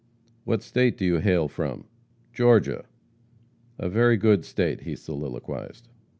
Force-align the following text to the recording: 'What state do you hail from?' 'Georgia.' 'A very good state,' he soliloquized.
'What 0.45 0.63
state 0.63 0.97
do 0.97 1.05
you 1.05 1.19
hail 1.19 1.47
from?' 1.47 1.85
'Georgia.' 2.33 2.85
'A 3.77 3.87
very 3.89 4.17
good 4.17 4.43
state,' 4.45 4.81
he 4.81 4.95
soliloquized. 4.95 5.89